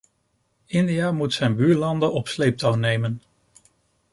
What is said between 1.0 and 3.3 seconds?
moet zijn buurlanden op sleeptouw nemen.